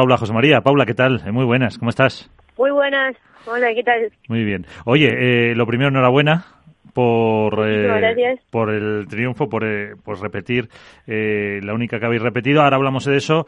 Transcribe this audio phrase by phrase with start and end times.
[0.00, 0.62] Paula José María.
[0.62, 1.20] Paula, ¿qué tal?
[1.30, 2.30] Muy buenas, ¿cómo estás?
[2.56, 3.14] Muy buenas.
[3.44, 4.10] Hola, ¿qué tal?
[4.28, 4.64] Muy bien.
[4.86, 6.46] Oye, lo primero, enhorabuena
[6.94, 10.70] por, eh, por el triunfo, por eh, pues repetir
[11.06, 12.62] eh, la única que habéis repetido.
[12.62, 13.46] Ahora hablamos de eso.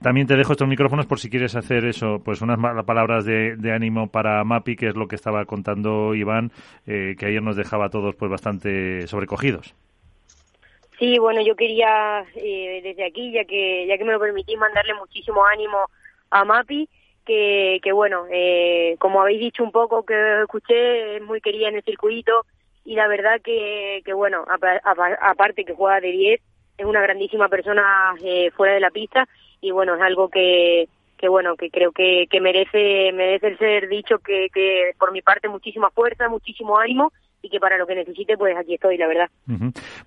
[0.00, 4.08] también te dejo estos micrófonos por si quieres hacer eso, pues unas palabras de, ánimo
[4.08, 6.50] para Mapi, que es lo que estaba contando Iván,
[6.84, 9.76] que ayer nos dejaba a todos pues bastante sobrecogidos.
[11.02, 15.44] Sí, bueno, yo quería desde aquí, ya que ya que me lo permitís, mandarle muchísimo
[15.44, 15.86] ánimo
[16.30, 16.88] a Mapi.
[17.26, 18.26] Que, que bueno,
[19.00, 22.46] como habéis dicho un poco, que escuché, es muy querida en el circuito,
[22.84, 24.44] y la verdad que, que bueno,
[25.22, 26.40] aparte que juega de 10,
[26.78, 29.28] es una grandísima persona eh, fuera de la pista
[29.60, 30.88] y bueno, es algo que,
[31.18, 35.20] que bueno, que creo que, que merece, merece el ser dicho que, que por mi
[35.20, 39.08] parte muchísima fuerza, muchísimo ánimo y que para lo que necesite pues aquí estoy, la
[39.08, 39.28] verdad.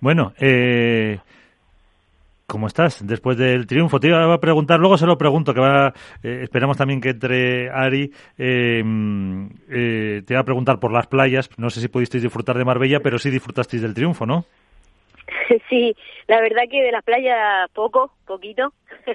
[0.00, 1.18] Bueno, eh,
[2.46, 3.98] ¿Cómo estás después del triunfo?
[3.98, 7.68] Te iba a preguntar, luego se lo pregunto, que va, eh, esperamos también que entre
[7.70, 8.12] Ari.
[8.38, 11.50] Em, eh, te iba a preguntar por las playas.
[11.58, 14.44] No sé si pudisteis disfrutar de Marbella, pero sí disfrutasteis del triunfo, ¿no?
[15.68, 15.96] Sí,
[16.28, 18.72] la verdad que de las playas poco, poquito,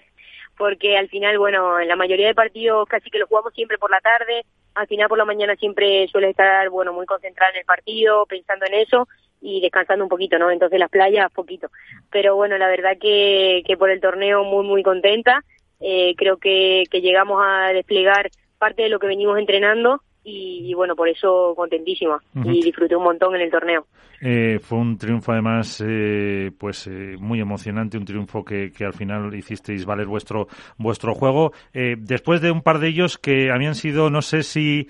[0.58, 3.92] porque al final, bueno, en la mayoría de partidos casi que los jugamos siempre por
[3.92, 4.44] la tarde,
[4.75, 8.66] al final por la mañana siempre suele estar, bueno, muy concentrada en el partido, pensando
[8.66, 9.08] en eso,
[9.41, 10.52] y descansando un poquito, ¿no?
[10.52, 11.69] Entonces las playas, poquito.
[12.11, 15.44] Pero bueno, la verdad que, que por el torneo muy, muy contenta.
[15.80, 20.95] Eh, creo que, que llegamos a desplegar parte de lo que venimos entrenando y, bueno,
[20.95, 23.86] por eso contentísima y disfruté un montón en el torneo.
[24.23, 28.94] Eh, fue un triunfo además eh, pues eh, muy emocionante, un triunfo que, que, al
[28.94, 31.53] final hicisteis valer vuestro vuestro juego.
[31.73, 34.88] después de un par de ellos que habían sido, no sé si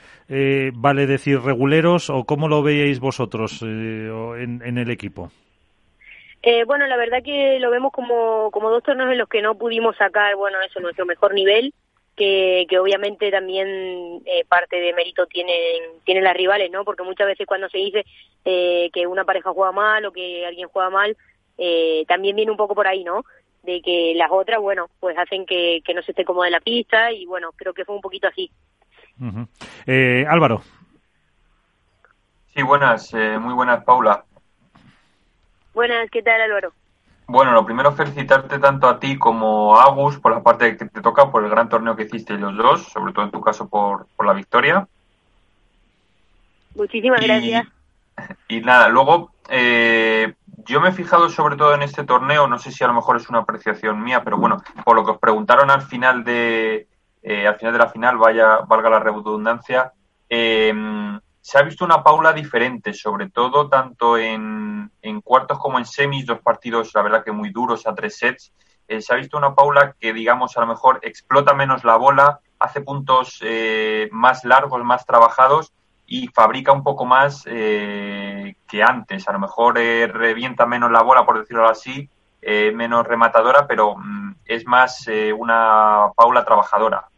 [0.74, 5.32] vale decir reguleros o cómo lo veíais vosotros en, en, el equipo.
[6.68, 9.96] bueno, la verdad que lo vemos como, como dos torneos en los que no pudimos
[9.96, 11.74] sacar, bueno, eso, nuestro mejor nivel
[12.22, 16.86] que, que obviamente también eh, parte de mérito tienen, tienen las rivales, ¿no?
[16.86, 18.06] Porque muchas veces cuando se dice
[18.46, 21.18] eh, que una pareja juega mal o que alguien juega mal,
[21.58, 23.26] eh, también viene un poco por ahí, ¿no?
[23.64, 26.60] De que las otras, bueno, pues hacen que, que no se esté cómoda en la
[26.60, 28.52] pista y bueno, creo que fue un poquito así.
[30.30, 30.62] Álvaro.
[32.54, 34.26] Sí, buenas, muy buenas, Paula.
[35.74, 36.72] Buenas, ¿qué tal, Álvaro?
[37.32, 41.02] Bueno, lo primero felicitarte tanto a ti como a Agus por la parte que te
[41.02, 44.06] toca, por el gran torneo que hiciste los dos, sobre todo en tu caso por,
[44.18, 44.86] por la victoria.
[46.76, 47.68] Muchísimas gracias.
[48.50, 50.34] Y nada, luego eh,
[50.66, 53.16] yo me he fijado sobre todo en este torneo, no sé si a lo mejor
[53.16, 56.88] es una apreciación mía, pero bueno, por lo que os preguntaron al final de
[57.24, 59.94] eh, al final de la final, vaya valga la redundancia,
[60.30, 60.74] eh,
[61.42, 66.28] se ha visto una Paula diferente, sobre todo tanto en, en, cuartos como en semis,
[66.28, 68.54] dos partidos, la verdad que muy duros a tres sets.
[68.88, 72.40] Eh, se ha visto una Paula que, digamos, a lo mejor explota menos la bola,
[72.60, 75.74] hace puntos eh, más largos, más trabajados
[76.06, 79.28] y fabrica un poco más eh, que antes.
[79.28, 82.08] A lo mejor revienta menos la bola, por decirlo así,
[82.42, 85.08] menos rematadora, pero mm, es más
[85.38, 87.11] una Paula trabajadora.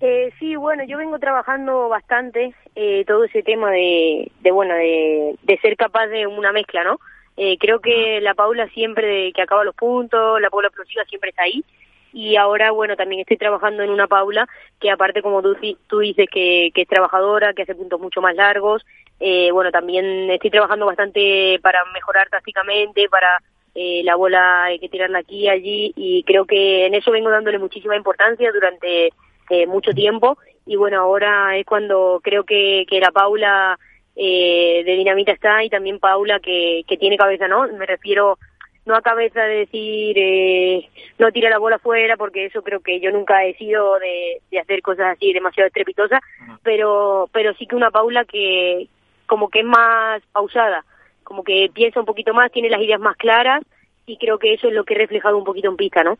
[0.00, 5.36] Eh, sí, bueno, yo vengo trabajando bastante eh, todo ese tema de, de bueno, de,
[5.42, 6.98] de, ser capaz de una mezcla, ¿no?
[7.36, 11.42] Eh, creo que la Paula siempre que acaba los puntos, la Paula explosiva siempre está
[11.42, 11.64] ahí.
[12.12, 14.48] Y ahora, bueno, también estoy trabajando en una Paula
[14.80, 15.56] que aparte, como tú,
[15.86, 18.84] tú dices, que, que es trabajadora, que hace puntos mucho más largos.
[19.20, 23.38] Eh, bueno, también estoy trabajando bastante para mejorar tácticamente, para
[23.74, 25.92] eh, la bola hay que tirarla aquí y allí.
[25.94, 29.12] Y creo que en eso vengo dándole muchísima importancia durante
[29.50, 33.78] eh, mucho tiempo y bueno, ahora es cuando creo que, que la Paula
[34.14, 37.66] eh, de Dinamita está y también Paula que, que tiene cabeza, ¿no?
[37.66, 38.38] Me refiero
[38.86, 43.00] no a cabeza de decir eh, no tira la bola afuera porque eso creo que
[43.00, 46.20] yo nunca he sido de, de hacer cosas así demasiado estrepitosas
[46.62, 48.88] pero pero sí que una Paula que
[49.26, 50.84] como que es más pausada
[51.24, 53.62] como que piensa un poquito más tiene las ideas más claras
[54.06, 56.16] y creo que eso es lo que he reflejado un poquito en pista no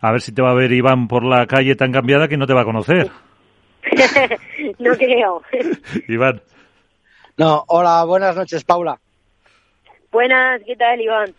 [0.00, 2.46] a ver si te va a ver Iván por la calle tan cambiada que no
[2.46, 3.10] te va a conocer.
[4.78, 5.42] no creo.
[6.08, 6.42] Iván.
[7.36, 8.98] No, hola, buenas noches, Paula.
[10.12, 11.34] Buenas, ¿qué tal, Iván?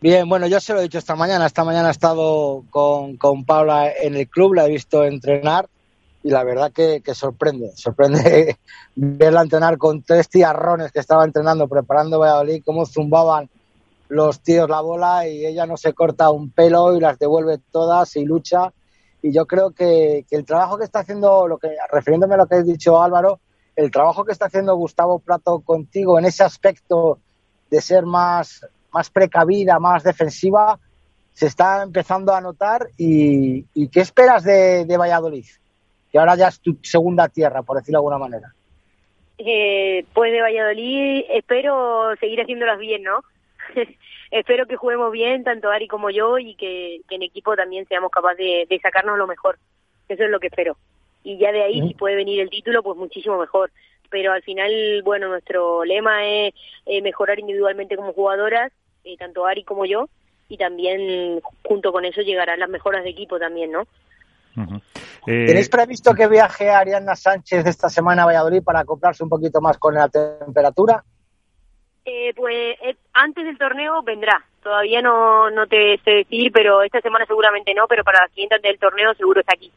[0.00, 1.46] Bien, bueno, yo se lo he dicho esta mañana.
[1.46, 5.68] Esta mañana he estado con, con Paula en el club, la he visto entrenar
[6.22, 7.72] y la verdad que, que sorprende.
[7.74, 8.56] Sorprende
[8.94, 13.48] verla entrenar con tres tiarrones que estaba entrenando, preparando Valladolid, cómo zumbaban
[14.08, 18.16] los tíos la bola y ella no se corta un pelo y las devuelve todas
[18.16, 18.72] y lucha.
[19.22, 22.56] Y yo creo que, el trabajo que está haciendo, lo que, refiriéndome a lo que
[22.56, 23.40] has dicho Álvaro,
[23.76, 27.18] el trabajo que está haciendo Gustavo Prato contigo en ese aspecto
[27.70, 30.78] de ser más, más precavida, más defensiva,
[31.32, 32.88] se está empezando a notar.
[32.96, 35.46] ¿Y, qué esperas de, Valladolid?
[36.10, 38.54] Que ahora ya es tu segunda tierra, por decirlo de alguna manera.
[39.38, 43.20] Eh, pues de Valladolid espero seguir haciéndolas bien, ¿no?
[44.30, 48.68] espero que juguemos bien, tanto Ari como yo, y que, en equipo también seamos capaces
[48.68, 49.58] de, sacarnos lo mejor.
[50.08, 50.76] Eso es lo que espero.
[51.22, 53.70] Y ya de ahí, si puede venir el título, pues muchísimo mejor.
[54.10, 56.54] Pero al final, bueno, nuestro lema es
[56.86, 58.72] eh, mejorar individualmente como jugadoras,
[59.04, 60.08] eh, tanto Ari como yo,
[60.48, 63.86] y también junto con eso llegarán las mejoras de equipo también, ¿no?
[65.26, 69.60] Eh, ¿Tenéis previsto que viaje Ariana Sánchez esta semana a Valladolid para acoplarse un poquito
[69.60, 71.04] más con la temperatura?
[72.04, 74.42] Eh, pues eh, antes del torneo vendrá.
[74.62, 78.56] Todavía no, no te sé decir, pero esta semana seguramente no, pero para la siguiente
[78.56, 79.72] antes del torneo seguro está aquí.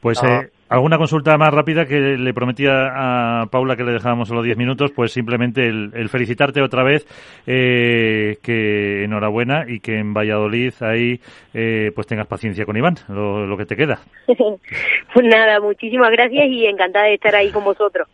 [0.00, 4.42] Pues eh, alguna consulta más rápida que le prometía a Paula que le dejábamos solo
[4.42, 7.06] 10 minutos, pues simplemente el, felicitarte otra vez,
[7.46, 11.20] eh, que enhorabuena y que en Valladolid ahí
[11.52, 14.00] eh, pues tengas paciencia con Iván, lo, lo que te queda.
[14.26, 18.08] pues nada, muchísimas gracias y encantada de estar ahí con vosotros.